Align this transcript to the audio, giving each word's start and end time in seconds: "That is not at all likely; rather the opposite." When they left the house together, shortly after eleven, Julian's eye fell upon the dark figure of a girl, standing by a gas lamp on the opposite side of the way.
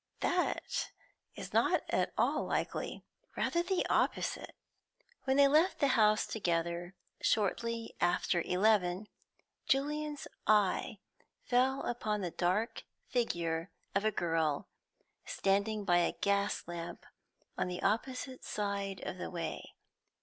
"That 0.21 0.89
is 1.35 1.53
not 1.53 1.83
at 1.91 2.11
all 2.17 2.43
likely; 2.43 3.03
rather 3.35 3.61
the 3.61 3.85
opposite." 3.87 4.55
When 5.25 5.37
they 5.37 5.47
left 5.47 5.77
the 5.77 5.89
house 5.89 6.25
together, 6.25 6.95
shortly 7.21 7.93
after 8.01 8.41
eleven, 8.41 9.09
Julian's 9.67 10.27
eye 10.47 10.97
fell 11.45 11.83
upon 11.83 12.21
the 12.21 12.31
dark 12.31 12.81
figure 13.09 13.69
of 13.93 14.03
a 14.03 14.09
girl, 14.09 14.67
standing 15.27 15.85
by 15.85 15.97
a 15.97 16.13
gas 16.13 16.67
lamp 16.67 17.05
on 17.55 17.67
the 17.67 17.83
opposite 17.83 18.43
side 18.43 19.01
of 19.05 19.19
the 19.19 19.29
way. 19.29 19.75